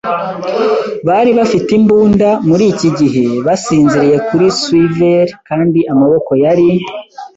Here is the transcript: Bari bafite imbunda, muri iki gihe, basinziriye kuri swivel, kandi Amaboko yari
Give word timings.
Bari 1.07 1.31
bafite 1.39 1.69
imbunda, 1.79 2.29
muri 2.49 2.63
iki 2.73 2.89
gihe, 2.99 3.25
basinziriye 3.45 4.17
kuri 4.27 4.45
swivel, 4.59 5.27
kandi 5.47 5.79
Amaboko 5.93 6.31
yari 6.43 6.67